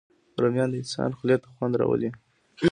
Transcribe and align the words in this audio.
رومیان 0.41 0.69
د 0.71 0.75
انسان 0.81 1.11
خولې 1.17 1.35
ته 1.41 1.47
خوند 1.55 1.73
راولي 1.79 2.09